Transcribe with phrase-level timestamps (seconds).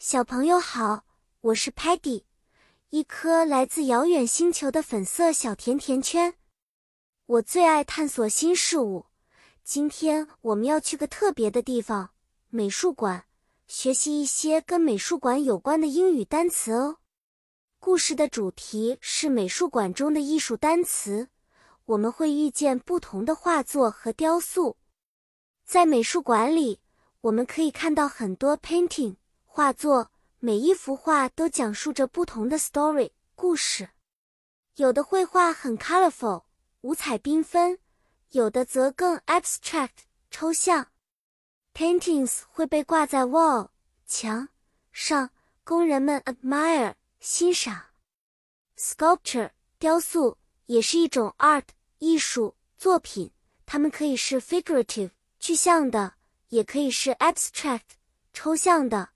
[0.00, 1.04] 小朋友好，
[1.40, 2.22] 我是 Patty，
[2.90, 6.34] 一颗来自遥远星球的粉色小甜甜圈。
[7.26, 9.06] 我最爱探索新事物。
[9.64, 12.10] 今天我们要去个特别的地方——
[12.48, 13.24] 美术馆，
[13.66, 16.98] 学习一些跟美术馆有关的英语单词哦。
[17.80, 21.28] 故事的主题是美术馆中的艺术单词，
[21.86, 24.76] 我们会遇见不同的画作和雕塑。
[25.64, 26.78] 在美术馆里，
[27.22, 29.16] 我们可以看到很多 painting。
[29.58, 33.90] 画作每一幅画都讲述着不同的 story 故事，
[34.76, 36.44] 有的绘画很 colorful
[36.82, 37.76] 五彩缤纷，
[38.30, 40.86] 有的则更 abstract 抽象。
[41.74, 43.70] Paintings 会被挂在 wall
[44.06, 44.48] 墙
[44.92, 45.30] 上，
[45.64, 47.86] 工人们 admire 欣赏。
[48.76, 49.50] Sculpture
[49.80, 51.64] 雕塑也是一种 art
[51.98, 53.32] 艺术作品，
[53.66, 56.14] 它们可以是 figurative 具象的，
[56.50, 57.96] 也可以是 abstract
[58.32, 59.08] 抽象的。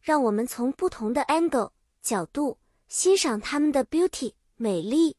[0.00, 1.70] 让我们从不同的 angle
[2.02, 5.16] 角度欣赏它们的 beauty 美丽。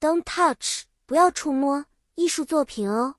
[0.00, 3.16] Don't touch 不要触摸艺术作品哦，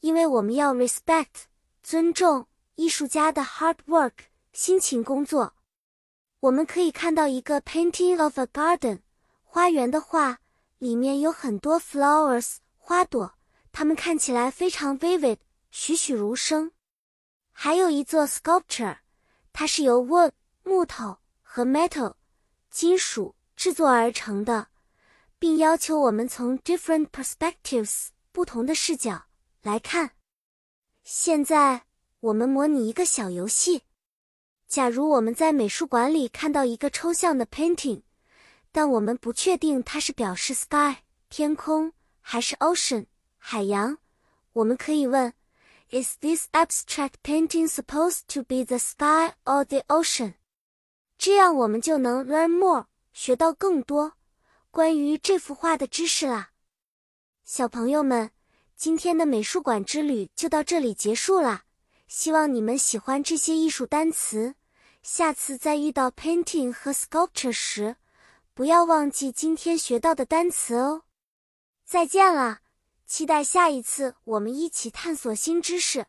[0.00, 1.46] 因为我们要 respect
[1.82, 4.12] 尊重艺术家的 hard work
[4.52, 5.54] 辛勤工作。
[6.40, 9.00] 我们可以看到一个 painting of a garden
[9.42, 10.38] 花园的画，
[10.78, 13.34] 里面有很多 flowers 花朵，
[13.72, 15.38] 它们看起来非常 vivid
[15.70, 16.70] 栩栩如生。
[17.50, 18.98] 还有一座 sculpture。
[19.58, 20.30] 它是由 wood
[20.62, 22.14] 木头和 metal
[22.70, 24.68] 金属制作而成的，
[25.36, 29.24] 并要求我们从 different perspectives 不同的视角
[29.62, 30.12] 来看。
[31.02, 31.82] 现在
[32.20, 33.82] 我们模拟一个小游戏。
[34.68, 38.02] 假如我们在美术馆里看到一个抽象的 painting，
[38.70, 40.98] 但我们不确定它是表示 sky
[41.28, 43.98] 天空还是 ocean 海洋，
[44.52, 45.34] 我们可以问。
[45.90, 50.34] Is this abstract painting supposed to be the sky or the ocean？
[51.16, 54.12] 这样我们就能 learn more，学到更多
[54.70, 56.50] 关于这幅画的知识啦。
[57.42, 58.30] 小朋友们，
[58.76, 61.64] 今天的美术馆之旅就到这里结束啦。
[62.06, 64.56] 希望你们喜欢这些艺术单词。
[65.02, 67.96] 下次再遇到 painting 和 sculpture 时，
[68.52, 71.04] 不要忘记今天学到的单词哦。
[71.86, 72.60] 再见了。
[73.08, 76.08] 期待下一次，我们一起探索新知识。